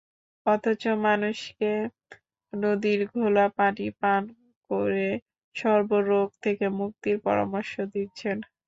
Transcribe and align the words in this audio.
অথচ 0.45 0.83
মানুষকে 1.03 1.71
নদীর 2.53 2.99
ঘোলা 3.13 3.45
পানি 3.57 3.87
পান 4.01 4.23
করে 4.69 5.07
সর্বরোগ 5.55 6.27
থেকে 6.43 6.65
মুক্তির 6.79 7.17
পরামর্শ 7.25 7.73
দিচ্ছেন। 7.93 8.37